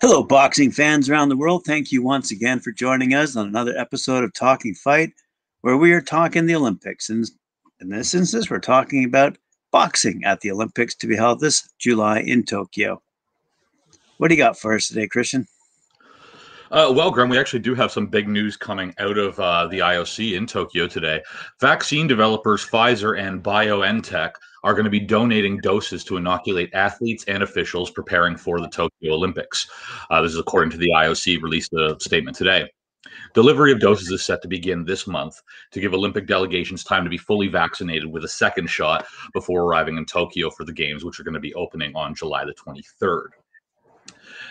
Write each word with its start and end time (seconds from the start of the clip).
Hello, 0.00 0.22
boxing 0.22 0.70
fans 0.70 1.08
around 1.08 1.30
the 1.30 1.36
world. 1.36 1.64
Thank 1.64 1.90
you 1.90 2.02
once 2.02 2.30
again 2.30 2.60
for 2.60 2.70
joining 2.70 3.14
us 3.14 3.34
on 3.34 3.46
another 3.46 3.76
episode 3.76 4.24
of 4.24 4.32
Talking 4.34 4.74
Fight, 4.74 5.12
where 5.62 5.76
we 5.76 5.92
are 5.92 6.00
talking 6.00 6.46
the 6.46 6.54
Olympics. 6.54 7.08
And 7.10 7.28
in 7.80 7.88
this 7.88 8.14
instance, 8.14 8.50
we're 8.50 8.58
talking 8.58 9.04
about 9.04 9.38
boxing 9.72 10.22
at 10.24 10.40
the 10.40 10.50
Olympics 10.50 10.94
to 10.96 11.06
be 11.06 11.16
held 11.16 11.40
this 11.40 11.68
July 11.78 12.20
in 12.20 12.44
Tokyo. 12.44 13.02
What 14.18 14.28
do 14.28 14.34
you 14.34 14.40
got 14.40 14.58
for 14.58 14.74
us 14.74 14.88
today, 14.88 15.08
Christian? 15.08 15.46
Uh, 16.70 16.92
well, 16.94 17.10
Graham, 17.10 17.28
we 17.28 17.38
actually 17.38 17.60
do 17.60 17.74
have 17.74 17.92
some 17.92 18.06
big 18.06 18.28
news 18.28 18.56
coming 18.56 18.92
out 18.98 19.16
of 19.18 19.38
uh, 19.38 19.66
the 19.68 19.78
IOC 19.78 20.36
in 20.36 20.46
Tokyo 20.46 20.88
today. 20.88 21.22
Vaccine 21.60 22.08
developers 22.08 22.66
Pfizer 22.66 23.18
and 23.20 23.42
BioNTech 23.42 24.32
are 24.64 24.74
going 24.74 24.84
to 24.84 24.90
be 24.90 24.98
donating 24.98 25.58
doses 25.58 26.02
to 26.04 26.16
inoculate 26.16 26.74
athletes 26.74 27.24
and 27.28 27.44
officials 27.44 27.90
preparing 27.90 28.36
for 28.36 28.60
the 28.60 28.68
Tokyo 28.68 29.14
Olympics. 29.14 29.70
Uh, 30.10 30.20
this 30.22 30.32
is 30.32 30.38
according 30.38 30.70
to 30.70 30.76
the 30.76 30.90
IOC, 30.90 31.40
released 31.40 31.72
a 31.74 31.96
statement 32.00 32.36
today. 32.36 32.68
Delivery 33.32 33.70
of 33.70 33.78
doses 33.78 34.10
is 34.10 34.24
set 34.24 34.42
to 34.42 34.48
begin 34.48 34.84
this 34.84 35.06
month 35.06 35.40
to 35.70 35.80
give 35.80 35.94
Olympic 35.94 36.26
delegations 36.26 36.82
time 36.82 37.04
to 37.04 37.10
be 37.10 37.18
fully 37.18 37.46
vaccinated 37.46 38.10
with 38.10 38.24
a 38.24 38.28
second 38.28 38.68
shot 38.68 39.06
before 39.32 39.62
arriving 39.62 39.96
in 39.96 40.04
Tokyo 40.04 40.50
for 40.50 40.64
the 40.64 40.72
Games, 40.72 41.04
which 41.04 41.20
are 41.20 41.24
going 41.24 41.34
to 41.34 41.40
be 41.40 41.54
opening 41.54 41.94
on 41.94 42.14
July 42.14 42.44
the 42.44 42.54
23rd. 42.54 43.28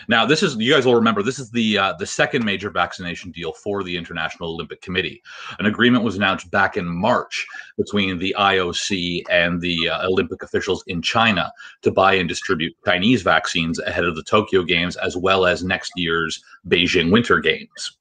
Now, 0.08 0.24
this 0.24 0.42
is 0.42 0.56
you 0.56 0.72
guys 0.72 0.86
will 0.86 0.94
remember 0.94 1.22
this 1.22 1.38
is 1.38 1.50
the 1.50 1.78
uh, 1.78 1.92
the 1.98 2.06
second 2.06 2.44
major 2.44 2.70
vaccination 2.70 3.30
deal 3.30 3.52
for 3.52 3.82
the 3.82 3.96
International 3.96 4.50
Olympic 4.50 4.80
Committee. 4.80 5.22
An 5.58 5.66
agreement 5.66 6.04
was 6.04 6.16
announced 6.16 6.50
back 6.50 6.76
in 6.76 6.86
March 6.86 7.46
between 7.76 8.18
the 8.18 8.34
IOC 8.38 9.22
and 9.30 9.60
the 9.60 9.88
uh, 9.88 10.06
Olympic 10.06 10.42
officials 10.42 10.84
in 10.86 11.02
China 11.02 11.52
to 11.82 11.90
buy 11.90 12.14
and 12.14 12.28
distribute 12.28 12.76
Chinese 12.84 13.22
vaccines 13.22 13.78
ahead 13.80 14.04
of 14.04 14.16
the 14.16 14.22
Tokyo 14.22 14.62
Games 14.62 14.96
as 14.96 15.16
well 15.16 15.46
as 15.46 15.64
next 15.64 15.92
year's 15.96 16.42
Beijing 16.68 17.10
Winter 17.10 17.40
Games. 17.40 17.98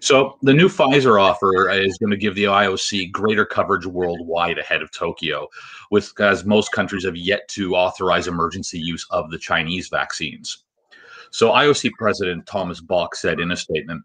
So 0.00 0.36
the 0.42 0.52
new 0.52 0.68
Pfizer 0.68 1.20
offer 1.20 1.70
is 1.70 1.96
going 1.98 2.10
to 2.10 2.16
give 2.16 2.34
the 2.34 2.44
IOC 2.44 3.12
greater 3.12 3.46
coverage 3.46 3.86
worldwide 3.86 4.58
ahead 4.58 4.82
of 4.82 4.92
Tokyo, 4.92 5.48
with 5.90 6.12
as 6.20 6.44
most 6.44 6.70
countries 6.72 7.04
have 7.04 7.16
yet 7.16 7.48
to 7.48 7.74
authorize 7.74 8.28
emergency 8.28 8.78
use 8.78 9.06
of 9.10 9.30
the 9.30 9.38
Chinese 9.38 9.88
vaccines. 9.88 10.64
So 11.36 11.50
IOC 11.50 11.90
President 11.98 12.46
Thomas 12.46 12.80
Bach 12.80 13.14
said 13.14 13.40
in 13.40 13.50
a 13.50 13.56
statement, 13.58 14.02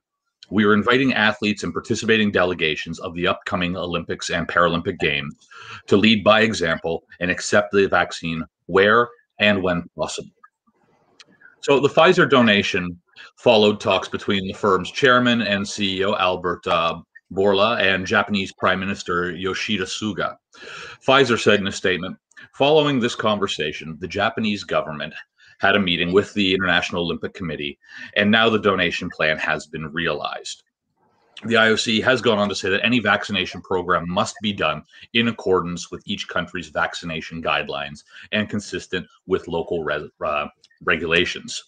we 0.50 0.66
are 0.66 0.74
inviting 0.74 1.14
athletes 1.14 1.64
and 1.64 1.72
participating 1.72 2.30
delegations 2.30 3.00
of 3.00 3.16
the 3.16 3.26
upcoming 3.26 3.78
Olympics 3.78 4.30
and 4.30 4.50
Paralympic 4.50 5.00
Games 5.00 5.34
to 5.88 5.96
lead 5.96 6.26
by 6.26 6.42
example 6.42 7.06
and 7.22 7.32
accept 7.32 7.72
the 7.72 7.88
vaccine 7.88 8.44
where 8.66 9.08
and 9.40 9.64
when 9.64 9.86
possible. 9.98 10.34
So 11.62 11.80
the 11.80 11.88
Pfizer 11.88 12.30
donation 12.30 13.00
followed 13.38 13.80
talks 13.80 14.09
between 14.09 14.46
the 14.46 14.54
firm's 14.54 14.92
chairman 14.92 15.42
and 15.42 15.66
CEO 15.66 16.20
Albert 16.20 16.68
uh, 16.68 17.00
Bourla 17.32 17.80
and 17.80 18.06
Japanese 18.06 18.52
Prime 18.52 18.82
Minister 18.82 19.32
Yoshihide 19.32 19.84
Suga. 19.84 20.36
Pfizer 21.08 21.40
said 21.42 21.62
in 21.62 21.68
a 21.68 21.72
statement, 21.72 22.18
following 22.54 23.00
this 23.00 23.16
conversation, 23.16 23.96
the 24.02 24.08
Japanese 24.09 24.66
government 24.66 25.14
had 25.62 25.76
a 25.76 25.80
meeting 25.80 26.12
with 26.12 26.34
the 26.34 26.54
International 26.54 27.04
Olympic 27.04 27.34
Committee, 27.34 27.78
and 28.17 28.31
now 28.31 28.50
the 28.50 28.59
donation 28.59 29.09
plan 29.09 29.38
has 29.38 29.68
been 29.68 29.88
realized. 29.94 30.64
The 31.45 31.56
IOC 31.56 32.03
has 32.03 32.22
gone 32.22 32.40
on 32.40 32.50
to 32.50 32.56
say 32.56 32.70
that 32.70 32.84
any 32.84 33.00
vaccination 33.00 33.62
program 33.62 34.09
must 34.09 34.36
be 34.42 34.53
done 34.53 34.84
in 35.14 35.28
accordance 35.28 35.90
with 35.90 36.03
each 36.06 36.28
country's 36.28 36.70
vaccination 36.70 37.42
guidelines 37.42 38.03
and 38.31 38.50
consistent 38.50 39.08
with 39.28 39.48
local 39.48 39.86
uh, 40.23 40.48
regulations. 40.84 41.64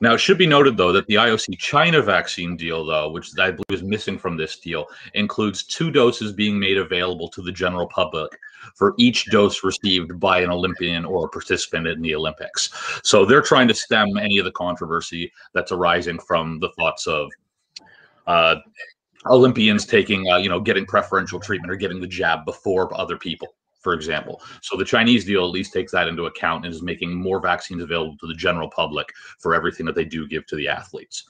Now, 0.00 0.14
it 0.14 0.18
should 0.18 0.38
be 0.38 0.46
noted, 0.46 0.76
though, 0.76 0.92
that 0.92 1.06
the 1.06 1.14
IOC 1.14 1.58
China 1.58 2.02
vaccine 2.02 2.56
deal, 2.56 2.84
though, 2.84 3.10
which 3.10 3.30
I 3.38 3.50
believe 3.52 3.64
is 3.70 3.82
missing 3.82 4.18
from 4.18 4.36
this 4.36 4.58
deal, 4.58 4.86
includes 5.14 5.64
two 5.64 5.90
doses 5.90 6.32
being 6.32 6.58
made 6.58 6.78
available 6.78 7.28
to 7.30 7.42
the 7.42 7.52
general 7.52 7.88
public 7.88 8.30
for 8.74 8.94
each 8.98 9.26
dose 9.30 9.62
received 9.64 10.18
by 10.18 10.40
an 10.40 10.50
Olympian 10.50 11.04
or 11.04 11.26
a 11.26 11.28
participant 11.28 11.86
in 11.86 12.02
the 12.02 12.14
Olympics. 12.14 12.70
So 13.02 13.24
they're 13.24 13.42
trying 13.42 13.68
to 13.68 13.74
stem 13.74 14.16
any 14.16 14.38
of 14.38 14.44
the 14.44 14.52
controversy 14.52 15.32
that's 15.54 15.72
arising 15.72 16.18
from 16.18 16.58
the 16.60 16.70
thoughts 16.70 17.06
of 17.06 17.30
uh, 18.26 18.56
Olympians 19.26 19.86
taking, 19.86 20.30
uh, 20.30 20.38
you 20.38 20.48
know, 20.48 20.60
getting 20.60 20.86
preferential 20.86 21.40
treatment 21.40 21.72
or 21.72 21.76
getting 21.76 22.00
the 22.00 22.06
jab 22.06 22.44
before 22.44 22.98
other 22.98 23.16
people 23.16 23.48
for 23.86 23.92
example. 23.92 24.42
So 24.62 24.76
the 24.76 24.84
Chinese 24.84 25.24
deal 25.24 25.44
at 25.44 25.52
least 25.52 25.72
takes 25.72 25.92
that 25.92 26.08
into 26.08 26.24
account 26.24 26.64
and 26.64 26.74
is 26.74 26.82
making 26.82 27.14
more 27.14 27.38
vaccines 27.38 27.84
available 27.84 28.16
to 28.18 28.26
the 28.26 28.34
general 28.34 28.68
public 28.68 29.06
for 29.38 29.54
everything 29.54 29.86
that 29.86 29.94
they 29.94 30.04
do 30.04 30.26
give 30.26 30.44
to 30.46 30.56
the 30.56 30.66
athletes. 30.66 31.22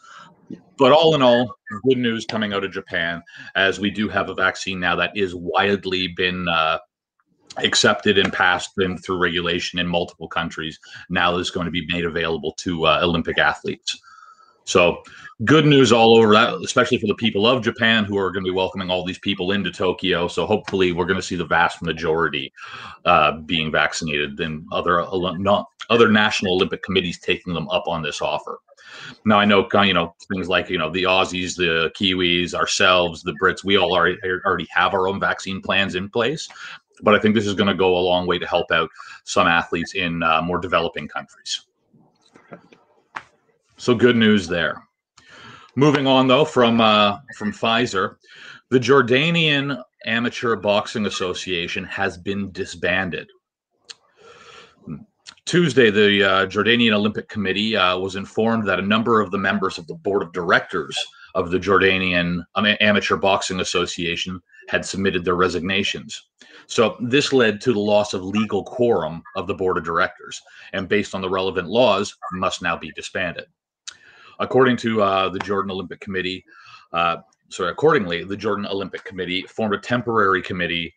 But 0.78 0.90
all 0.90 1.14
in 1.14 1.20
all, 1.20 1.54
good 1.86 1.98
news 1.98 2.24
coming 2.24 2.54
out 2.54 2.64
of 2.64 2.72
Japan, 2.72 3.22
as 3.56 3.78
we 3.78 3.90
do 3.90 4.08
have 4.08 4.30
a 4.30 4.34
vaccine 4.34 4.80
now 4.80 4.96
that 4.96 5.14
is 5.14 5.34
widely 5.34 6.08
been 6.16 6.48
uh, 6.48 6.78
accepted 7.58 8.18
and 8.18 8.32
passed 8.32 8.72
and 8.78 9.02
through 9.02 9.18
regulation 9.18 9.78
in 9.78 9.86
multiple 9.86 10.28
countries. 10.28 10.78
Now 11.08 11.36
is 11.36 11.50
going 11.50 11.66
to 11.66 11.70
be 11.70 11.86
made 11.86 12.04
available 12.04 12.52
to 12.58 12.86
uh, 12.86 13.00
Olympic 13.02 13.38
athletes. 13.38 14.00
So 14.64 15.02
good 15.44 15.64
news 15.64 15.92
all 15.92 16.18
over 16.18 16.32
that, 16.32 16.54
especially 16.54 16.98
for 16.98 17.06
the 17.06 17.14
people 17.14 17.46
of 17.46 17.62
Japan 17.62 18.04
who 18.04 18.18
are 18.18 18.32
going 18.32 18.44
to 18.44 18.50
be 18.50 18.54
welcoming 18.54 18.90
all 18.90 19.04
these 19.04 19.18
people 19.20 19.52
into 19.52 19.70
Tokyo. 19.70 20.26
So 20.26 20.44
hopefully, 20.44 20.92
we're 20.92 21.06
going 21.06 21.20
to 21.20 21.22
see 21.22 21.36
the 21.36 21.46
vast 21.46 21.82
majority 21.82 22.52
uh, 23.04 23.38
being 23.40 23.70
vaccinated, 23.70 24.40
and 24.40 24.66
other 24.72 25.04
not 25.38 25.66
other 25.88 26.10
national 26.10 26.54
Olympic 26.54 26.82
committees 26.82 27.20
taking 27.20 27.54
them 27.54 27.68
up 27.68 27.86
on 27.86 28.02
this 28.02 28.20
offer. 28.20 28.58
Now 29.24 29.38
I 29.38 29.44
know 29.44 29.68
you 29.84 29.94
know 29.94 30.14
things 30.32 30.48
like 30.48 30.68
you 30.68 30.78
know 30.78 30.90
the 30.90 31.04
Aussies, 31.04 31.56
the 31.56 31.92
Kiwis, 31.98 32.54
ourselves, 32.54 33.22
the 33.22 33.36
Brits. 33.40 33.64
We 33.64 33.76
all 33.76 33.94
already 33.94 34.68
have 34.70 34.94
our 34.94 35.06
own 35.08 35.20
vaccine 35.20 35.60
plans 35.60 35.94
in 35.94 36.08
place, 36.08 36.48
but 37.02 37.14
I 37.14 37.18
think 37.18 37.34
this 37.34 37.46
is 37.46 37.54
going 37.54 37.68
to 37.68 37.74
go 37.74 37.96
a 37.96 37.98
long 37.98 38.26
way 38.26 38.38
to 38.38 38.46
help 38.46 38.70
out 38.70 38.88
some 39.24 39.46
athletes 39.46 39.94
in 39.94 40.22
uh, 40.22 40.42
more 40.42 40.58
developing 40.58 41.08
countries. 41.08 41.62
So 43.76 43.94
good 43.94 44.16
news 44.16 44.48
there. 44.48 44.82
Moving 45.74 46.06
on 46.06 46.26
though 46.26 46.46
from 46.46 46.80
uh, 46.80 47.18
from 47.36 47.52
Pfizer, 47.52 48.16
the 48.70 48.80
Jordanian 48.80 49.82
Amateur 50.06 50.56
Boxing 50.56 51.06
Association 51.06 51.84
has 51.84 52.16
been 52.16 52.50
disbanded. 52.52 53.28
Tuesday, 55.44 55.90
the 55.90 56.24
uh, 56.24 56.46
Jordanian 56.46 56.92
Olympic 56.92 57.28
Committee 57.28 57.76
uh, 57.76 57.98
was 57.98 58.16
informed 58.16 58.66
that 58.66 58.80
a 58.80 58.82
number 58.82 59.20
of 59.20 59.30
the 59.30 59.38
members 59.38 59.78
of 59.78 59.86
the 59.86 59.94
board 59.94 60.22
of 60.22 60.32
directors 60.32 60.98
of 61.36 61.50
the 61.50 61.58
Jordanian 61.58 62.42
Amateur 62.56 63.16
Boxing 63.16 63.60
Association 63.60 64.40
had 64.68 64.84
submitted 64.84 65.24
their 65.24 65.36
resignations. 65.36 66.28
So 66.66 66.96
this 67.00 67.32
led 67.32 67.60
to 67.62 67.72
the 67.72 67.80
loss 67.80 68.14
of 68.14 68.24
legal 68.24 68.64
quorum 68.64 69.22
of 69.36 69.46
the 69.46 69.54
board 69.54 69.78
of 69.78 69.84
directors, 69.84 70.40
and 70.72 70.88
based 70.88 71.14
on 71.14 71.20
the 71.20 71.30
relevant 71.30 71.68
laws, 71.68 72.16
must 72.32 72.62
now 72.62 72.76
be 72.76 72.90
disbanded. 72.92 73.46
According 74.38 74.76
to 74.78 75.02
uh, 75.02 75.28
the 75.28 75.38
Jordan 75.38 75.70
Olympic 75.70 76.00
Committee, 76.00 76.44
uh, 76.92 77.18
sorry, 77.48 77.70
accordingly, 77.70 78.24
the 78.24 78.36
Jordan 78.36 78.66
Olympic 78.66 79.04
Committee 79.04 79.42
formed 79.42 79.74
a 79.74 79.78
temporary 79.78 80.42
committee 80.42 80.92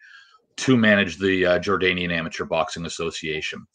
to 0.58 0.76
manage 0.76 1.18
the 1.18 1.46
uh, 1.46 1.60
Jordanian 1.60 2.12
Amateur 2.12 2.44
Boxing 2.44 2.86
Association. 2.86 3.66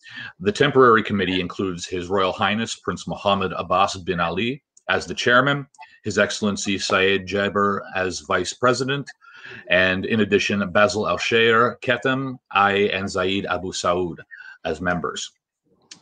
The 0.41 0.53
temporary 0.53 1.03
committee 1.03 1.41
includes 1.41 1.87
His 1.87 2.09
Royal 2.09 2.33
Highness 2.33 2.77
Prince 2.77 3.09
Mohammed 3.09 3.53
Abbas 3.56 3.97
bin 3.97 4.21
Ali 4.21 4.62
as 4.91 5.06
the 5.06 5.15
chairman, 5.15 5.66
His 6.03 6.19
Excellency 6.19 6.78
Syed 6.78 7.27
Jaber 7.27 7.81
as 7.97 8.21
vice 8.21 8.53
president, 8.53 9.09
and 9.69 10.05
in 10.05 10.21
addition, 10.21 10.71
Basil 10.71 11.09
Al 11.09 11.19
Shayer, 11.19 11.78
Ketem, 11.81 12.38
I, 12.50 12.91
and 12.93 13.09
Zaid 13.09 13.47
Abu 13.47 13.72
Saud 13.72 14.19
as 14.65 14.81
members. 14.81 15.31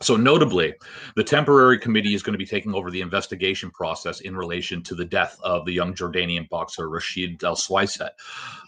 So, 0.01 0.17
notably, 0.17 0.73
the 1.15 1.23
temporary 1.23 1.79
committee 1.79 2.13
is 2.13 2.23
going 2.23 2.33
to 2.33 2.37
be 2.37 2.45
taking 2.45 2.73
over 2.73 2.91
the 2.91 2.99
investigation 2.99 3.71
process 3.71 4.21
in 4.21 4.35
relation 4.35 4.83
to 4.83 4.95
the 4.95 5.05
death 5.05 5.39
of 5.43 5.65
the 5.65 5.71
young 5.71 5.93
Jordanian 5.93 6.49
boxer 6.49 6.89
Rashid 6.89 7.41
Al 7.43 7.55
Swaiset. 7.55 8.09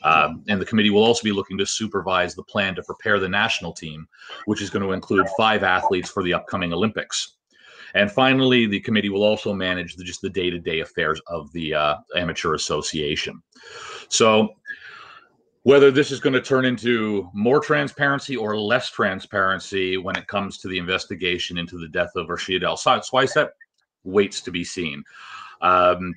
Um, 0.04 0.44
and 0.48 0.62
the 0.62 0.66
committee 0.66 0.92
will 0.92 1.04
also 1.04 1.24
be 1.24 1.34
looking 1.34 1.58
to 1.58 1.66
supervise 1.66 2.36
the 2.36 2.44
plan 2.44 2.74
to 2.76 2.84
prepare 2.84 3.20
the 3.20 3.28
national 3.28 3.74
team, 3.74 4.08
which 4.46 4.62
is 4.62 4.70
going 4.70 4.84
to 4.86 4.94
include 4.94 5.28
five 5.38 5.64
athletes 5.64 6.10
for 6.10 6.24
the 6.24 6.34
upcoming 6.34 6.72
Olympics. 6.72 7.34
And 7.96 8.12
finally, 8.12 8.66
the 8.68 8.82
committee 8.82 9.10
will 9.10 9.24
also 9.24 9.54
manage 9.54 9.96
the, 9.96 10.04
just 10.04 10.22
the 10.22 10.30
day 10.30 10.50
to 10.50 10.60
day 10.60 10.82
affairs 10.82 11.20
of 11.28 11.52
the 11.54 11.74
uh, 11.74 11.96
amateur 12.16 12.54
association. 12.54 13.42
So, 14.10 14.50
whether 15.66 15.90
this 15.90 16.12
is 16.12 16.20
going 16.20 16.32
to 16.32 16.42
turn 16.42 16.64
into 16.64 17.28
more 17.34 17.60
transparency 17.60 18.38
or 18.38 18.56
less 18.56 18.92
transparency 18.92 19.98
when 19.98 20.16
it 20.16 20.28
comes 20.28 20.60
to 20.60 20.68
the 20.68 20.78
investigation 20.78 21.58
into 21.58 21.80
the 21.80 21.88
death 21.88 22.12
of 22.16 22.30
Rashid 22.30 22.64
Al 22.64 22.78
Swaiset 22.78 23.50
waits 24.04 24.42
to 24.42 24.52
be 24.52 24.64
seen. 24.64 25.04
Um, 25.62 26.14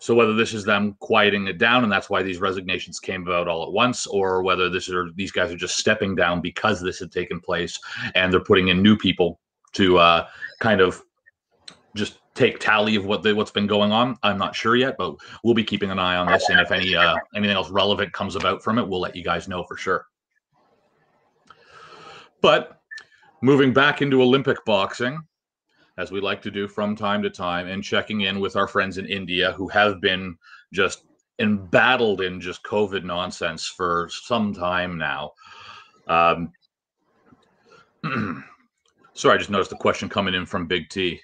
so 0.00 0.14
whether 0.14 0.32
this 0.32 0.54
is 0.54 0.64
them 0.64 0.96
quieting 0.98 1.46
it 1.46 1.58
down 1.58 1.82
and 1.82 1.92
that's 1.92 2.08
why 2.08 2.22
these 2.22 2.40
resignations 2.40 2.98
came 2.98 3.20
about 3.20 3.48
all 3.48 3.64
at 3.64 3.72
once, 3.72 4.06
or 4.06 4.42
whether 4.42 4.70
this 4.70 4.88
are 4.88 5.10
these 5.14 5.30
guys 5.30 5.52
are 5.52 5.58
just 5.58 5.76
stepping 5.76 6.14
down 6.14 6.40
because 6.40 6.80
this 6.80 6.98
had 6.98 7.12
taken 7.12 7.38
place 7.38 7.78
and 8.14 8.32
they're 8.32 8.40
putting 8.40 8.68
in 8.68 8.82
new 8.82 8.96
people 8.96 9.38
to 9.74 9.98
uh, 9.98 10.26
kind 10.58 10.80
of 10.80 11.02
just 11.96 12.18
take 12.34 12.60
tally 12.60 12.94
of 12.96 13.06
what 13.06 13.22
the, 13.22 13.34
what's 13.34 13.50
been 13.50 13.66
going 13.66 13.90
on. 13.90 14.16
I'm 14.22 14.38
not 14.38 14.54
sure 14.54 14.76
yet, 14.76 14.96
but 14.98 15.16
we'll 15.42 15.54
be 15.54 15.64
keeping 15.64 15.90
an 15.90 15.98
eye 15.98 16.16
on 16.16 16.26
this, 16.26 16.48
and 16.48 16.60
if 16.60 16.70
any 16.70 16.94
uh, 16.94 17.16
anything 17.34 17.56
else 17.56 17.70
relevant 17.70 18.12
comes 18.12 18.36
about 18.36 18.62
from 18.62 18.78
it, 18.78 18.86
we'll 18.86 19.00
let 19.00 19.16
you 19.16 19.24
guys 19.24 19.48
know 19.48 19.64
for 19.64 19.76
sure. 19.76 20.06
But 22.40 22.80
moving 23.42 23.72
back 23.72 24.02
into 24.02 24.22
Olympic 24.22 24.64
boxing, 24.64 25.20
as 25.98 26.12
we 26.12 26.20
like 26.20 26.42
to 26.42 26.50
do 26.50 26.68
from 26.68 26.94
time 26.94 27.22
to 27.22 27.30
time, 27.30 27.66
and 27.66 27.82
checking 27.82 28.22
in 28.22 28.38
with 28.38 28.54
our 28.56 28.68
friends 28.68 28.98
in 28.98 29.06
India 29.06 29.52
who 29.52 29.68
have 29.68 30.00
been 30.00 30.36
just 30.72 31.04
embattled 31.38 32.20
in 32.20 32.40
just 32.40 32.62
COVID 32.62 33.04
nonsense 33.04 33.66
for 33.66 34.08
some 34.10 34.54
time 34.54 34.98
now. 34.98 35.32
Um, 36.06 36.52
sorry, 39.14 39.34
I 39.34 39.38
just 39.38 39.50
noticed 39.50 39.72
a 39.72 39.76
question 39.76 40.08
coming 40.08 40.34
in 40.34 40.46
from 40.46 40.66
Big 40.66 40.88
T. 40.88 41.20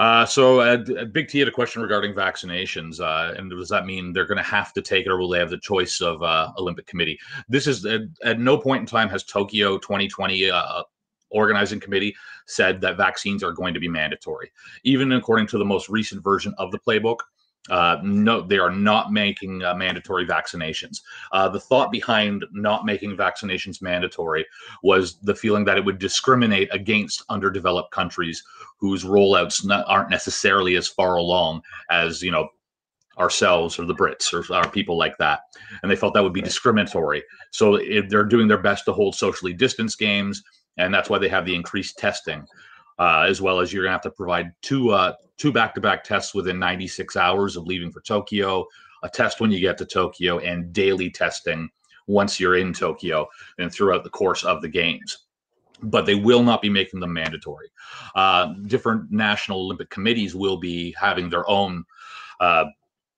Uh, 0.00 0.24
so, 0.24 0.60
uh, 0.60 0.78
Big 1.12 1.28
T 1.28 1.40
had 1.40 1.46
a 1.46 1.50
question 1.50 1.82
regarding 1.82 2.14
vaccinations, 2.14 3.00
uh, 3.00 3.34
and 3.36 3.50
does 3.50 3.68
that 3.68 3.84
mean 3.84 4.14
they're 4.14 4.24
going 4.24 4.38
to 4.38 4.42
have 4.42 4.72
to 4.72 4.80
take 4.80 5.04
it, 5.04 5.10
or 5.10 5.18
will 5.18 5.28
they 5.28 5.38
have 5.38 5.50
the 5.50 5.58
choice 5.58 6.00
of 6.00 6.22
uh, 6.22 6.50
Olympic 6.56 6.86
Committee? 6.86 7.18
This 7.50 7.66
is 7.66 7.84
at, 7.84 8.40
no 8.40 8.56
point 8.56 8.80
in 8.80 8.86
time 8.86 9.10
has 9.10 9.24
Tokyo 9.24 9.76
2020 9.76 10.50
uh, 10.50 10.82
organizing 11.28 11.80
committee 11.80 12.16
said 12.46 12.80
that 12.80 12.96
vaccines 12.96 13.44
are 13.44 13.52
going 13.52 13.74
to 13.74 13.80
be 13.80 13.88
mandatory. 13.88 14.50
Even 14.84 15.12
according 15.12 15.48
to 15.48 15.58
the 15.58 15.66
most 15.66 15.90
recent 15.90 16.24
version 16.24 16.54
of 16.56 16.72
the 16.72 16.78
playbook, 16.78 17.18
uh, 17.68 17.98
no, 18.02 18.40
they 18.40 18.58
are 18.58 18.70
not 18.70 19.12
making 19.12 19.62
uh, 19.62 19.74
mandatory 19.74 20.26
vaccinations. 20.26 21.02
Uh, 21.32 21.48
the 21.48 21.60
thought 21.60 21.92
behind 21.92 22.44
not 22.52 22.86
making 22.86 23.16
vaccinations 23.16 23.82
mandatory 23.82 24.46
was 24.82 25.18
the 25.18 25.34
feeling 25.34 25.64
that 25.64 25.76
it 25.76 25.84
would 25.84 25.98
discriminate 25.98 26.68
against 26.72 27.22
underdeveloped 27.28 27.92
countries 27.92 28.42
whose 28.78 29.04
rollouts 29.04 29.64
not, 29.64 29.84
aren't 29.88 30.10
necessarily 30.10 30.76
as 30.76 30.88
far 30.88 31.16
along 31.16 31.60
as 31.90 32.22
you 32.22 32.30
know 32.30 32.48
ourselves 33.18 33.78
or 33.78 33.84
the 33.84 33.94
Brits 33.94 34.32
or 34.32 34.54
our 34.54 34.70
people 34.70 34.96
like 34.96 35.18
that, 35.18 35.40
and 35.82 35.90
they 35.90 35.96
felt 35.96 36.14
that 36.14 36.22
would 36.22 36.32
be 36.32 36.40
discriminatory. 36.40 37.22
So 37.50 37.78
they're 38.08 38.24
doing 38.24 38.48
their 38.48 38.62
best 38.62 38.86
to 38.86 38.92
hold 38.92 39.14
socially 39.14 39.52
distanced 39.52 39.98
games, 39.98 40.42
and 40.78 40.94
that's 40.94 41.10
why 41.10 41.18
they 41.18 41.28
have 41.28 41.44
the 41.44 41.54
increased 41.54 41.98
testing 41.98 42.46
uh, 43.00 43.24
as 43.26 43.40
well 43.40 43.58
as 43.58 43.72
you're 43.72 43.82
gonna 43.82 43.92
have 43.92 44.02
to 44.02 44.10
provide 44.10 44.52
two 44.62 44.90
uh, 44.90 45.14
two 45.38 45.50
back-to-back 45.50 46.04
tests 46.04 46.34
within 46.34 46.58
96 46.58 47.16
hours 47.16 47.56
of 47.56 47.66
leaving 47.66 47.90
for 47.90 48.02
Tokyo, 48.02 48.66
a 49.02 49.08
test 49.08 49.40
when 49.40 49.50
you 49.50 49.58
get 49.58 49.78
to 49.78 49.86
Tokyo, 49.86 50.38
and 50.38 50.72
daily 50.72 51.10
testing 51.10 51.68
once 52.06 52.38
you're 52.38 52.56
in 52.56 52.74
Tokyo 52.74 53.26
and 53.58 53.72
throughout 53.72 54.04
the 54.04 54.10
course 54.10 54.44
of 54.44 54.60
the 54.60 54.68
games. 54.68 55.26
But 55.82 56.04
they 56.04 56.14
will 56.14 56.42
not 56.42 56.60
be 56.60 56.68
making 56.68 57.00
them 57.00 57.14
mandatory. 57.14 57.68
Uh, 58.14 58.52
different 58.66 59.10
national 59.10 59.60
Olympic 59.60 59.88
committees 59.88 60.34
will 60.34 60.58
be 60.58 60.94
having 61.00 61.30
their 61.30 61.48
own 61.48 61.84
uh, 62.38 62.66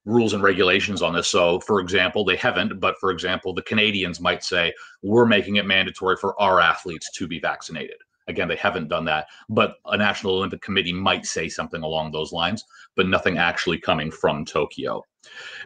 rules 0.05 0.31
and 0.31 0.41
regulations 0.41 1.01
on 1.01 1.13
this. 1.13 1.27
So, 1.27 1.59
for 1.59 1.81
example, 1.81 2.23
they 2.23 2.37
haven't, 2.37 2.79
but 2.79 2.95
for 2.99 3.11
example, 3.11 3.53
the 3.53 3.63
Canadians 3.63 4.21
might 4.21 4.45
say, 4.45 4.73
we're 5.01 5.25
making 5.25 5.57
it 5.57 5.65
mandatory 5.65 6.15
for 6.15 6.39
our 6.41 6.61
athletes 6.61 7.11
to 7.11 7.27
be 7.27 7.39
vaccinated. 7.39 7.97
Again, 8.27 8.47
they 8.47 8.55
haven't 8.55 8.87
done 8.87 9.05
that, 9.05 9.27
but 9.49 9.75
a 9.85 9.97
National 9.97 10.35
Olympic 10.35 10.61
Committee 10.61 10.93
might 10.93 11.25
say 11.25 11.49
something 11.49 11.83
along 11.83 12.11
those 12.11 12.31
lines, 12.31 12.63
but 12.95 13.07
nothing 13.07 13.37
actually 13.37 13.79
coming 13.79 14.11
from 14.11 14.45
Tokyo. 14.45 15.03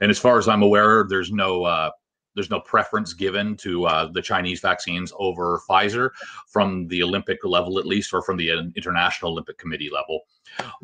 And 0.01 0.09
as 0.09 0.19
far 0.19 0.37
as 0.37 0.47
I'm 0.47 0.63
aware, 0.63 1.05
there's 1.09 1.31
no 1.31 1.63
uh, 1.63 1.91
there's 2.37 2.51
no 2.51 2.59
preference 2.59 3.13
given 3.13 3.57
to 3.57 3.85
uh, 3.85 4.11
the 4.11 4.21
Chinese 4.21 4.59
vaccines 4.59 5.11
over 5.17 5.59
Pfizer 5.67 6.11
from 6.47 6.87
the 6.87 7.01
Olympic 7.01 7.39
level, 7.43 7.79
at 7.79 7.87
least, 7.87 8.13
or 8.13 8.21
from 8.21 8.37
the 8.37 8.51
International 8.75 9.31
Olympic 9.31 9.57
Committee 9.57 9.89
level. 9.91 10.21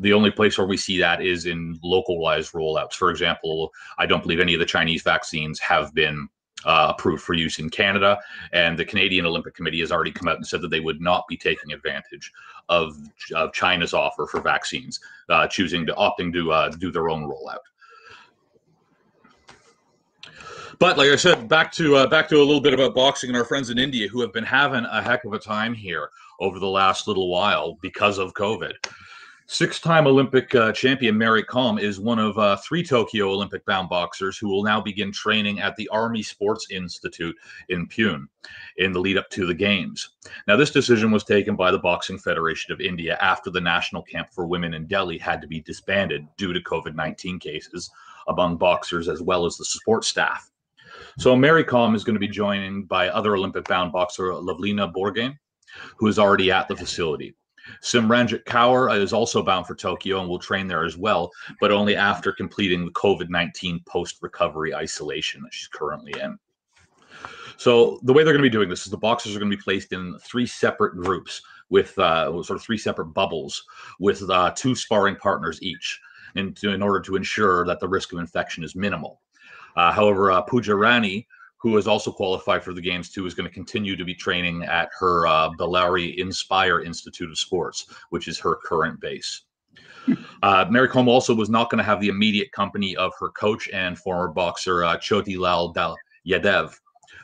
The 0.00 0.12
only 0.12 0.32
place 0.32 0.58
where 0.58 0.66
we 0.66 0.76
see 0.76 0.98
that 0.98 1.22
is 1.22 1.46
in 1.46 1.78
localized 1.80 2.52
rollouts. 2.54 2.94
For 2.94 3.08
example, 3.08 3.70
I 3.98 4.06
don't 4.06 4.22
believe 4.22 4.40
any 4.40 4.54
of 4.54 4.60
the 4.60 4.66
Chinese 4.66 5.02
vaccines 5.02 5.60
have 5.60 5.94
been 5.94 6.28
uh, 6.64 6.92
approved 6.96 7.22
for 7.22 7.34
use 7.34 7.58
in 7.58 7.70
Canada. 7.70 8.18
And 8.52 8.78
the 8.78 8.84
Canadian 8.84 9.26
Olympic 9.26 9.54
Committee 9.54 9.80
has 9.80 9.92
already 9.92 10.12
come 10.12 10.28
out 10.28 10.36
and 10.36 10.46
said 10.46 10.60
that 10.62 10.68
they 10.68 10.80
would 10.80 11.00
not 11.00 11.26
be 11.28 11.36
taking 11.36 11.72
advantage 11.72 12.32
of, 12.68 12.96
of 13.34 13.52
China's 13.52 13.94
offer 13.94 14.26
for 14.26 14.40
vaccines, 14.40 15.00
uh, 15.28 15.46
choosing 15.46 15.86
to 15.86 15.92
opting 15.94 16.32
to 16.32 16.52
uh, 16.52 16.68
do 16.70 16.90
their 16.90 17.08
own 17.08 17.24
rollout. 17.24 17.58
But 20.78 20.98
like 20.98 21.10
I 21.10 21.16
said, 21.16 21.48
back 21.48 21.70
to 21.72 21.96
uh, 21.96 22.06
back 22.08 22.28
to 22.28 22.36
a 22.36 22.44
little 22.44 22.60
bit 22.60 22.74
about 22.74 22.94
boxing 22.94 23.30
and 23.30 23.36
our 23.36 23.44
friends 23.44 23.70
in 23.70 23.78
India 23.78 24.08
who 24.08 24.20
have 24.20 24.32
been 24.32 24.44
having 24.44 24.84
a 24.84 25.00
heck 25.00 25.24
of 25.24 25.32
a 25.32 25.38
time 25.38 25.72
here 25.72 26.10
over 26.40 26.58
the 26.58 26.66
last 26.66 27.06
little 27.06 27.28
while 27.28 27.78
because 27.80 28.18
of 28.18 28.34
COVID. 28.34 28.72
Six 29.46 29.78
time 29.78 30.06
Olympic 30.06 30.54
uh, 30.54 30.72
champion 30.72 31.18
Mary 31.18 31.42
Kom 31.42 31.78
is 31.78 32.00
one 32.00 32.18
of 32.18 32.38
uh, 32.38 32.56
three 32.56 32.82
Tokyo 32.82 33.30
Olympic 33.30 33.62
bound 33.66 33.90
boxers 33.90 34.38
who 34.38 34.48
will 34.48 34.64
now 34.64 34.80
begin 34.80 35.12
training 35.12 35.60
at 35.60 35.76
the 35.76 35.86
Army 35.88 36.22
Sports 36.22 36.68
Institute 36.70 37.36
in 37.68 37.86
Pune 37.86 38.26
in 38.78 38.92
the 38.92 38.98
lead 38.98 39.18
up 39.18 39.28
to 39.30 39.44
the 39.44 39.52
Games. 39.52 40.12
Now, 40.48 40.56
this 40.56 40.70
decision 40.70 41.10
was 41.10 41.24
taken 41.24 41.56
by 41.56 41.70
the 41.70 41.78
Boxing 41.78 42.18
Federation 42.18 42.72
of 42.72 42.80
India 42.80 43.18
after 43.20 43.50
the 43.50 43.60
national 43.60 44.02
camp 44.02 44.28
for 44.32 44.46
women 44.46 44.72
in 44.72 44.86
Delhi 44.86 45.18
had 45.18 45.42
to 45.42 45.46
be 45.46 45.60
disbanded 45.60 46.26
due 46.38 46.54
to 46.54 46.60
COVID 46.60 46.94
19 46.94 47.38
cases 47.38 47.90
among 48.28 48.56
boxers 48.56 49.10
as 49.10 49.20
well 49.20 49.44
as 49.44 49.58
the 49.58 49.64
support 49.66 50.04
staff. 50.04 50.50
So, 51.18 51.36
Mary 51.36 51.64
Kom 51.64 51.94
is 51.94 52.02
going 52.02 52.16
to 52.16 52.20
be 52.20 52.28
joined 52.28 52.88
by 52.88 53.08
other 53.10 53.36
Olympic 53.36 53.68
bound 53.68 53.92
boxer 53.92 54.30
Lovlina 54.32 54.90
Borgohain, 54.90 55.38
who 55.98 56.06
is 56.06 56.18
already 56.18 56.50
at 56.50 56.66
the 56.66 56.76
facility. 56.76 57.34
Simranjit 57.82 58.44
Kaur 58.44 58.96
is 58.98 59.12
also 59.12 59.42
bound 59.42 59.66
for 59.66 59.74
Tokyo 59.74 60.20
and 60.20 60.28
will 60.28 60.38
train 60.38 60.68
there 60.68 60.84
as 60.84 60.96
well, 60.96 61.30
but 61.60 61.70
only 61.70 61.96
after 61.96 62.32
completing 62.32 62.84
the 62.84 62.92
COVID 62.92 63.28
19 63.28 63.80
post 63.86 64.18
recovery 64.20 64.74
isolation 64.74 65.42
that 65.42 65.52
she's 65.52 65.68
currently 65.68 66.14
in. 66.20 66.38
So, 67.56 68.00
the 68.02 68.12
way 68.12 68.24
they're 68.24 68.32
going 68.32 68.42
to 68.42 68.50
be 68.50 68.52
doing 68.52 68.68
this 68.68 68.84
is 68.84 68.90
the 68.90 68.96
boxers 68.96 69.34
are 69.34 69.38
going 69.38 69.50
to 69.50 69.56
be 69.56 69.62
placed 69.62 69.92
in 69.92 70.18
three 70.18 70.46
separate 70.46 70.96
groups 70.96 71.42
with 71.70 71.98
uh, 71.98 72.30
sort 72.42 72.56
of 72.58 72.62
three 72.62 72.78
separate 72.78 73.06
bubbles 73.06 73.64
with 74.00 74.28
uh, 74.28 74.52
two 74.56 74.74
sparring 74.74 75.16
partners 75.16 75.62
each 75.62 76.00
in, 76.34 76.52
to, 76.54 76.72
in 76.72 76.82
order 76.82 77.00
to 77.00 77.16
ensure 77.16 77.64
that 77.66 77.80
the 77.80 77.88
risk 77.88 78.12
of 78.12 78.18
infection 78.18 78.64
is 78.64 78.74
minimal. 78.74 79.20
Uh, 79.76 79.92
however, 79.92 80.30
uh, 80.30 80.42
Pooja 80.42 80.74
Rani 80.74 81.26
who 81.64 81.76
has 81.76 81.88
also 81.88 82.12
qualified 82.12 82.62
for 82.62 82.74
the 82.74 82.80
games 82.80 83.08
too, 83.08 83.24
is 83.24 83.32
going 83.32 83.48
to 83.48 83.54
continue 83.54 83.96
to 83.96 84.04
be 84.04 84.14
training 84.14 84.62
at 84.64 84.90
her 85.00 85.26
uh, 85.26 85.48
Bellary 85.58 86.14
Inspire 86.18 86.82
Institute 86.82 87.30
of 87.30 87.38
Sports, 87.38 87.86
which 88.10 88.28
is 88.28 88.38
her 88.38 88.56
current 88.56 89.00
base. 89.00 89.44
Uh, 90.42 90.66
Mary 90.68 90.88
Kom 90.88 91.08
also 91.08 91.34
was 91.34 91.48
not 91.48 91.70
going 91.70 91.78
to 91.78 91.84
have 91.84 92.02
the 92.02 92.08
immediate 92.08 92.52
company 92.52 92.94
of 92.96 93.12
her 93.18 93.30
coach 93.30 93.70
and 93.70 93.98
former 93.98 94.28
boxer 94.28 94.84
uh, 94.84 94.98
Choti 94.98 95.38
Lal 95.38 95.72
Dal 95.72 95.96
Yadav, 96.28 96.74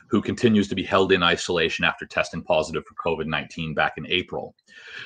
who 0.07 0.23
continues 0.23 0.67
to 0.67 0.73
be 0.73 0.81
held 0.81 1.11
in 1.11 1.21
isolation 1.21 1.85
after 1.85 2.07
testing 2.07 2.41
positive 2.41 2.83
for 2.83 2.95
COVID 2.95 3.27
19 3.27 3.75
back 3.75 3.93
in 3.97 4.07
April. 4.07 4.55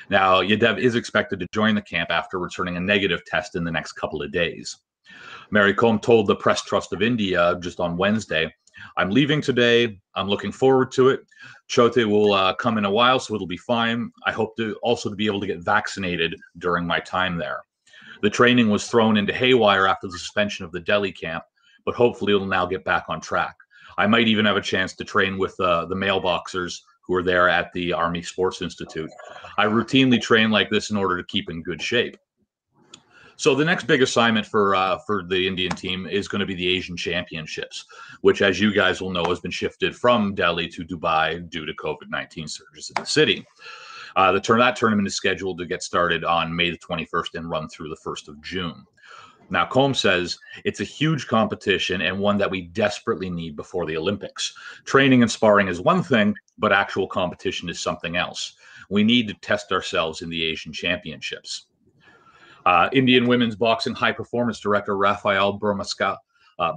Now, 0.10 0.42
Yadav 0.42 0.80
is 0.80 0.96
expected 0.96 1.42
to 1.42 1.48
join 1.54 1.76
the 1.76 1.82
camp 1.82 2.10
after 2.10 2.40
returning 2.40 2.78
a 2.78 2.80
negative 2.80 3.26
test 3.26 3.58
in 3.58 3.66
the 3.66 3.72
next 3.72 3.92
couple 3.94 4.22
of 4.22 4.32
days. 4.32 4.78
Mary 5.52 5.74
Kom 5.74 6.00
told 6.00 6.28
the 6.28 6.38
Press 6.38 6.62
Trust 6.64 6.94
of 6.94 7.02
India 7.02 7.60
just 7.62 7.82
on 7.82 7.98
Wednesday 7.98 8.50
I'm 8.98 9.10
leaving 9.10 9.42
today. 9.42 10.00
I'm 10.16 10.30
looking 10.30 10.52
forward 10.52 10.92
to 10.94 11.10
it. 11.10 11.22
Chote 11.68 11.96
will 12.08 12.34
uh, 12.34 12.54
come 12.56 12.78
in 12.78 12.86
a 12.86 12.92
while, 12.92 13.20
so 13.20 13.36
it'll 13.36 13.48
be 13.48 13.58
fine. 13.58 14.12
I 14.26 14.32
hope 14.32 14.56
to 14.58 14.76
also 14.82 15.10
to 15.10 15.16
be 15.16 15.26
able 15.26 15.42
to 15.42 15.48
get 15.48 15.64
vaccinated 15.64 16.36
during 16.58 16.86
my 16.86 17.00
time 17.00 17.38
there. 17.38 17.62
The 18.22 18.30
training 18.30 18.70
was 18.70 18.88
thrown 18.88 19.18
into 19.18 19.34
haywire 19.34 19.88
after 19.88 20.08
the 20.08 20.18
suspension 20.18 20.66
of 20.66 20.72
the 20.72 20.80
Delhi 20.80 21.12
camp, 21.12 21.44
but 21.86 21.96
hopefully 21.96 22.34
it'll 22.34 22.48
now 22.48 22.66
get 22.66 22.86
back 22.86 23.06
on 23.10 23.20
track. 23.20 23.56
I 23.98 24.08
might 24.08 24.28
even 24.28 24.46
have 24.46 24.58
a 24.58 24.62
chance 24.62 24.94
to 24.96 25.04
train 25.04 25.38
with 25.38 25.60
uh, 25.60 25.86
the 25.86 25.96
male 25.96 26.20
boxers 26.20 26.84
who 27.02 27.16
are 27.16 27.24
there 27.24 27.48
at 27.48 27.72
the 27.74 27.94
Army 27.94 28.22
Sports 28.22 28.62
Institute. 28.62 29.10
I 29.58 29.66
routinely 29.66 30.22
train 30.22 30.50
like 30.50 30.70
this 30.70 30.90
in 30.90 30.98
order 30.98 31.18
to 31.18 31.28
keep 31.28 31.50
in 31.50 31.62
good 31.62 31.82
shape. 31.82 32.18
So 33.38 33.54
the 33.54 33.66
next 33.66 33.86
big 33.86 34.02
assignment 34.02 34.46
for 34.46 34.76
uh, 34.76 34.98
for 35.00 35.24
the 35.24 35.48
Indian 35.48 35.72
team 35.72 36.08
is 36.08 36.28
going 36.28 36.40
to 36.40 36.46
be 36.46 36.56
the 36.56 36.68
Asian 36.68 36.96
Championships, 36.96 37.86
which, 38.22 38.42
as 38.42 38.60
you 38.60 38.74
guys 38.74 39.02
will 39.02 39.12
know, 39.12 39.26
has 39.26 39.40
been 39.40 39.52
shifted 39.52 39.96
from 39.96 40.34
Delhi 40.36 40.68
to 40.70 40.86
Dubai 40.86 41.50
due 41.50 41.66
to 41.66 41.74
COVID 41.74 42.10
nineteen 42.10 42.48
surges 42.48 42.92
in 42.96 43.02
the 43.02 43.08
city. 43.08 43.46
Uh, 44.16 44.32
the 44.32 44.40
turn 44.40 44.60
that 44.60 44.78
tournament 44.78 45.08
is 45.08 45.16
scheduled 45.16 45.58
to 45.58 45.66
get 45.66 45.84
started 45.84 46.24
on 46.24 46.56
May 46.56 46.72
the 46.72 46.78
21st 46.78 47.36
and 47.36 47.50
run 47.50 47.68
through 47.68 47.90
the 47.90 47.98
1st 47.98 48.30
of 48.30 48.42
June. 48.42 48.86
Now, 49.50 49.66
Combs 49.66 50.00
says 50.00 50.40
it's 50.64 50.80
a 50.80 50.86
huge 50.86 51.28
competition 51.28 52.02
and 52.02 52.18
one 52.18 52.38
that 52.38 52.50
we 52.50 52.62
desperately 52.62 53.30
need 53.30 53.56
before 53.56 53.86
the 53.86 53.98
Olympics. 53.98 54.56
Training 54.86 55.22
and 55.22 55.30
sparring 55.30 55.68
is 55.68 55.82
one 55.82 56.02
thing, 56.02 56.34
but 56.58 56.72
actual 56.72 57.08
competition 57.08 57.70
is 57.70 57.80
something 57.80 58.16
else. 58.16 58.56
We 58.90 59.04
need 59.04 59.28
to 59.28 59.34
test 59.36 59.72
ourselves 59.72 60.22
in 60.22 60.30
the 60.30 60.44
Asian 60.44 60.74
Championships. 60.74 61.66
Uh, 62.66 62.90
Indian 62.94 63.28
women's 63.28 63.56
boxing 63.56 63.94
high 63.94 64.12
performance 64.12 64.60
director 64.60 64.98
Rafael 64.98 65.60
Bermasca, 65.60 66.18
uh, 66.60 66.74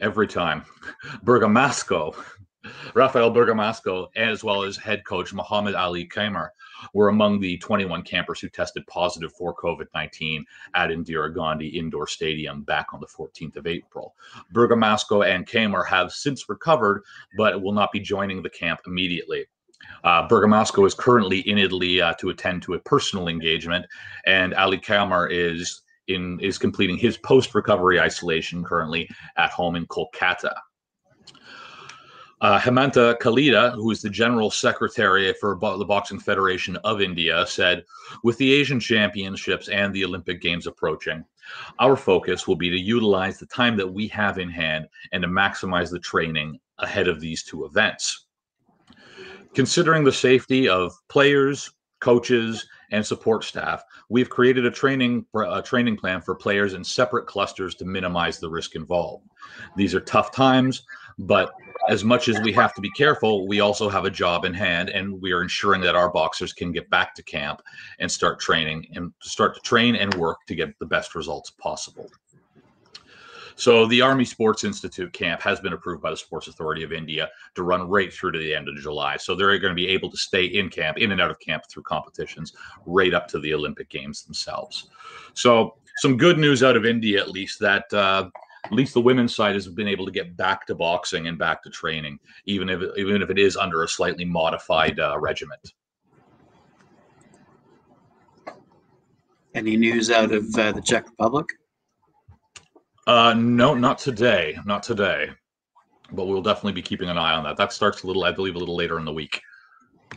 every 0.00 0.26
time, 0.26 0.64
Bergamasco, 1.24 2.14
Rafael 2.94 3.30
Bergamasco, 3.30 4.08
as 4.16 4.44
well 4.44 4.62
as 4.62 4.76
head 4.76 5.04
coach 5.06 5.32
Muhammad 5.32 5.74
Ali 5.74 6.06
Qamar 6.06 6.50
were 6.92 7.08
among 7.08 7.40
the 7.40 7.56
21 7.58 8.02
campers 8.02 8.40
who 8.40 8.48
tested 8.48 8.86
positive 8.86 9.32
for 9.32 9.54
COVID 9.54 9.86
19 9.94 10.44
at 10.74 10.90
Indira 10.90 11.34
Gandhi 11.34 11.68
Indoor 11.68 12.06
Stadium 12.06 12.62
back 12.62 12.88
on 12.92 13.00
the 13.00 13.06
14th 13.06 13.56
of 13.56 13.66
April. 13.66 14.14
Bergamasco 14.54 15.26
and 15.26 15.46
Qamar 15.46 15.86
have 15.86 16.12
since 16.12 16.48
recovered, 16.48 17.02
but 17.36 17.60
will 17.62 17.72
not 17.72 17.92
be 17.92 18.00
joining 18.00 18.42
the 18.42 18.50
camp 18.50 18.80
immediately. 18.86 19.46
Uh, 20.04 20.26
Bergamasco 20.28 20.86
is 20.86 20.94
currently 20.94 21.40
in 21.40 21.58
Italy 21.58 22.00
uh, 22.00 22.14
to 22.14 22.30
attend 22.30 22.62
to 22.62 22.74
a 22.74 22.78
personal 22.80 23.28
engagement, 23.28 23.86
and 24.26 24.54
Ali 24.54 24.78
Qamar 24.78 25.30
is 25.30 25.82
in 26.08 26.40
is 26.40 26.58
completing 26.58 26.96
his 26.96 27.16
post 27.16 27.54
recovery 27.54 28.00
isolation 28.00 28.64
currently 28.64 29.08
at 29.36 29.50
home 29.50 29.76
in 29.76 29.86
Kolkata. 29.86 30.54
Uh, 32.40 32.58
Hemanta 32.58 33.18
Kalita, 33.18 33.74
who 33.74 33.90
is 33.90 34.00
the 34.00 34.08
general 34.08 34.50
secretary 34.50 35.30
for 35.34 35.58
the 35.60 35.84
Boxing 35.84 36.18
Federation 36.18 36.76
of 36.84 37.02
India, 37.02 37.44
said, 37.46 37.84
with 38.24 38.38
the 38.38 38.50
Asian 38.54 38.80
Championships 38.80 39.68
and 39.68 39.92
the 39.92 40.06
Olympic 40.06 40.40
Games 40.40 40.66
approaching, 40.66 41.22
our 41.78 41.96
focus 41.96 42.48
will 42.48 42.56
be 42.56 42.70
to 42.70 42.78
utilize 42.78 43.38
the 43.38 43.44
time 43.46 43.76
that 43.76 43.92
we 43.92 44.08
have 44.08 44.38
in 44.38 44.48
hand 44.48 44.86
and 45.12 45.22
to 45.22 45.28
maximize 45.28 45.90
the 45.90 45.98
training 45.98 46.58
ahead 46.78 47.08
of 47.08 47.20
these 47.20 47.42
two 47.42 47.66
events. 47.66 48.26
Considering 49.54 50.04
the 50.04 50.12
safety 50.12 50.68
of 50.68 50.92
players, 51.08 51.70
coaches, 52.00 52.66
and 52.92 53.04
support 53.04 53.44
staff, 53.44 53.82
we've 54.08 54.30
created 54.30 54.64
a 54.64 54.70
training 54.70 55.24
a 55.34 55.62
training 55.62 55.96
plan 55.96 56.20
for 56.20 56.34
players 56.34 56.74
in 56.74 56.82
separate 56.84 57.26
clusters 57.26 57.74
to 57.74 57.84
minimize 57.84 58.38
the 58.38 58.48
risk 58.48 58.74
involved. 58.74 59.28
These 59.76 59.94
are 59.94 60.00
tough 60.00 60.32
times, 60.32 60.82
but 61.18 61.52
as 61.88 62.04
much 62.04 62.28
as 62.28 62.40
we 62.40 62.52
have 62.52 62.74
to 62.74 62.80
be 62.80 62.90
careful, 62.90 63.46
we 63.46 63.60
also 63.60 63.88
have 63.88 64.04
a 64.04 64.10
job 64.10 64.44
in 64.44 64.54
hand, 64.54 64.88
and 64.90 65.20
we 65.20 65.32
are 65.32 65.42
ensuring 65.42 65.80
that 65.82 65.96
our 65.96 66.10
boxers 66.10 66.52
can 66.52 66.72
get 66.72 66.88
back 66.90 67.14
to 67.14 67.22
camp 67.22 67.62
and 67.98 68.10
start 68.10 68.40
training 68.40 68.86
and 68.94 69.12
start 69.20 69.54
to 69.54 69.60
train 69.60 69.96
and 69.96 70.14
work 70.14 70.38
to 70.46 70.54
get 70.54 70.78
the 70.78 70.86
best 70.86 71.14
results 71.14 71.50
possible. 71.50 72.08
So 73.56 73.86
the 73.86 74.00
Army 74.00 74.24
Sports 74.24 74.64
Institute 74.64 75.12
camp 75.12 75.40
has 75.42 75.60
been 75.60 75.72
approved 75.72 76.02
by 76.02 76.10
the 76.10 76.16
Sports 76.16 76.48
Authority 76.48 76.82
of 76.82 76.92
India 76.92 77.28
to 77.54 77.62
run 77.62 77.88
right 77.88 78.12
through 78.12 78.32
to 78.32 78.38
the 78.38 78.54
end 78.54 78.68
of 78.68 78.76
July. 78.76 79.16
So 79.16 79.34
they're 79.34 79.58
going 79.58 79.72
to 79.72 79.74
be 79.74 79.88
able 79.88 80.10
to 80.10 80.16
stay 80.16 80.44
in 80.44 80.68
camp, 80.68 80.98
in 80.98 81.12
and 81.12 81.20
out 81.20 81.30
of 81.30 81.38
camp 81.40 81.64
through 81.68 81.84
competitions, 81.84 82.54
right 82.86 83.14
up 83.14 83.28
to 83.28 83.38
the 83.38 83.54
Olympic 83.54 83.88
Games 83.90 84.22
themselves. 84.22 84.88
So 85.34 85.76
some 85.98 86.16
good 86.16 86.38
news 86.38 86.62
out 86.62 86.76
of 86.76 86.86
India, 86.86 87.20
at 87.20 87.30
least 87.30 87.58
that. 87.60 87.92
Uh, 87.92 88.30
at 88.64 88.72
least 88.72 88.92
the 88.92 89.00
women's 89.00 89.34
side 89.34 89.54
has 89.54 89.66
been 89.66 89.88
able 89.88 90.04
to 90.04 90.12
get 90.12 90.36
back 90.36 90.66
to 90.66 90.74
boxing 90.74 91.28
and 91.28 91.38
back 91.38 91.62
to 91.62 91.70
training, 91.70 92.18
even 92.44 92.68
if 92.68 92.82
even 92.98 93.22
if 93.22 93.30
it 93.30 93.38
is 93.38 93.56
under 93.56 93.84
a 93.84 93.88
slightly 93.88 94.24
modified 94.24 95.00
uh, 95.00 95.18
regiment. 95.18 95.72
Any 99.54 99.76
news 99.76 100.10
out 100.10 100.30
of 100.30 100.54
uh, 100.56 100.72
the 100.72 100.82
Czech 100.82 101.08
Republic? 101.08 101.46
Uh, 103.10 103.34
no, 103.34 103.74
not 103.74 103.98
today. 103.98 104.56
Not 104.64 104.84
today. 104.84 105.30
But 106.12 106.26
we'll 106.26 106.42
definitely 106.42 106.74
be 106.74 106.82
keeping 106.82 107.08
an 107.08 107.18
eye 107.18 107.34
on 107.34 107.42
that. 107.42 107.56
That 107.56 107.72
starts 107.72 108.04
a 108.04 108.06
little, 108.06 108.22
I 108.22 108.30
believe, 108.30 108.54
a 108.54 108.58
little 108.58 108.76
later 108.76 109.00
in 109.00 109.04
the 109.04 109.12
week. 109.12 109.42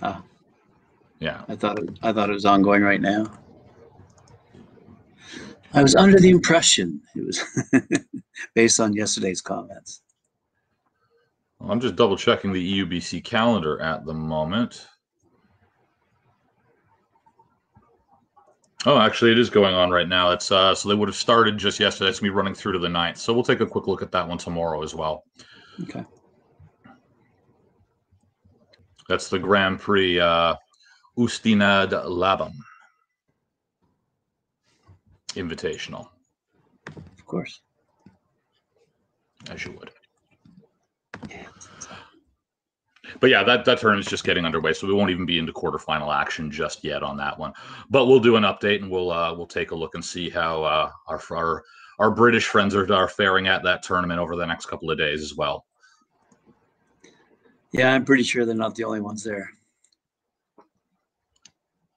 Oh. 0.04 0.22
Yeah. 1.20 1.42
I 1.48 1.56
thought 1.56 1.80
it, 1.80 1.90
I 2.04 2.14
thought 2.14 2.30
it 2.30 2.34
was 2.34 2.46
ongoing 2.46 2.84
right 2.84 3.02
now. 3.02 3.32
I 5.74 5.82
was 5.82 5.96
under 5.96 6.20
the 6.20 6.30
impression 6.30 7.02
it 7.16 7.26
was 7.26 7.42
based 8.54 8.80
on 8.80 8.94
yesterday's 8.94 9.42
comments. 9.42 10.04
I'm 11.62 11.80
just 11.80 11.96
double 11.96 12.16
checking 12.16 12.54
the 12.54 12.84
EUBC 12.84 13.24
calendar 13.24 13.82
at 13.82 14.06
the 14.06 14.14
moment. 14.14 14.88
Oh, 18.86 19.00
actually, 19.00 19.32
it 19.32 19.40
is 19.40 19.50
going 19.50 19.74
on 19.74 19.92
right 19.92 20.08
now. 20.08 20.32
It's 20.32 20.52
uh, 20.52 20.76
so 20.76 20.90
they 20.90 20.96
would 20.96 21.08
have 21.08 21.16
started 21.16 21.58
just 21.58 21.80
yesterday. 21.80 22.10
It's 22.10 22.20
gonna 22.20 22.32
be 22.32 22.36
running 22.36 22.54
through 22.54 22.74
to 22.74 22.80
the 22.80 22.90
9th. 22.90 23.18
So 23.18 23.34
we'll 23.34 23.44
take 23.44 23.62
a 23.62 23.66
quick 23.66 23.88
look 23.88 24.02
at 24.02 24.12
that 24.12 24.28
one 24.28 24.38
tomorrow 24.38 24.84
as 24.84 24.94
well. 24.94 25.24
Okay. 25.84 26.04
That's 29.08 29.30
the 29.30 29.40
Grand 29.40 29.80
Prix 29.80 30.20
uh, 30.20 30.56
Usti 31.18 31.56
nad 31.56 31.92
Labem 31.92 32.54
Invitational. 35.30 36.08
Of 36.88 37.26
course. 37.26 37.62
As 39.50 39.64
you 39.64 39.72
would. 39.74 39.92
Yeah 41.30 41.48
but 43.24 43.30
yeah, 43.30 43.42
that 43.42 43.64
that 43.64 43.82
is 43.98 44.06
just 44.06 44.26
getting 44.26 44.44
underway, 44.44 44.74
so 44.74 44.86
we 44.86 44.94
won't 44.94 45.10
even 45.10 45.26
be 45.26 45.40
into 45.40 45.54
quarterfinal 45.54 46.14
action 46.14 46.52
just 46.52 46.84
yet 46.84 47.04
on 47.04 47.16
that 47.16 47.40
one. 47.40 47.54
But 47.90 48.08
we'll 48.08 48.20
do 48.20 48.36
an 48.36 48.44
update 48.44 48.82
and 48.82 48.92
we'll 48.92 49.14
uh, 49.14 49.34
we'll 49.34 49.48
take 49.48 49.72
a 49.72 49.76
look 49.76 49.96
and 49.96 50.04
see 50.04 50.30
how 50.30 50.66
uh, 50.66 50.92
our 51.08 51.22
our 51.32 51.64
our 52.00 52.12
British 52.12 52.48
friends 52.48 52.76
are, 52.76 52.94
are 52.94 53.08
faring 53.08 53.48
at 53.48 53.64
that 53.64 53.82
tournament 53.82 54.20
over 54.20 54.36
the 54.36 54.46
next 54.46 54.66
couple 54.66 54.92
of 54.92 54.98
days 54.98 55.22
as 55.22 55.36
well. 55.36 55.66
Yeah, 57.72 57.94
I'm 57.94 58.04
pretty 58.04 58.24
sure 58.24 58.46
they're 58.46 58.56
not 58.56 58.76
the 58.76 58.84
only 58.84 59.00
ones 59.00 59.24
there. 59.24 59.50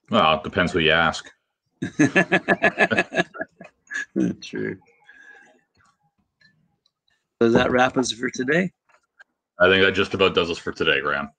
Well, 0.09 0.37
it 0.37 0.45
depends 0.45 0.71
who 0.71 0.79
you 0.79 0.93
ask. 0.93 1.29
True. 4.41 4.79
Does 7.41 7.53
that 7.53 7.73
wrap 7.73 7.97
us 7.97 8.13
for 8.13 8.31
today? 8.31 8.71
I 9.59 9.69
think 9.69 9.85
that 9.85 9.93
just 9.93 10.15
about 10.15 10.35
does 10.35 10.51
us 10.51 10.59
for 10.59 10.73
today, 10.73 11.01
Graham. 11.01 11.31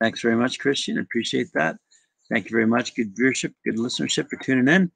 Thanks 0.00 0.22
very 0.22 0.36
much, 0.36 0.58
Christian. 0.58 0.98
Appreciate 0.98 1.48
that. 1.54 1.76
Thank 2.30 2.46
you 2.46 2.50
very 2.52 2.66
much. 2.66 2.94
Good 2.94 3.14
viewership, 3.14 3.52
good 3.64 3.76
listenership 3.76 4.28
for 4.28 4.36
tuning 4.36 4.72
in. 4.72 4.90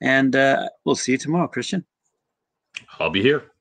And 0.00 0.36
uh, 0.36 0.68
we'll 0.84 0.94
see 0.96 1.12
you 1.12 1.18
tomorrow, 1.18 1.48
Christian. 1.48 1.84
I'll 2.98 3.10
be 3.10 3.22
here. 3.22 3.53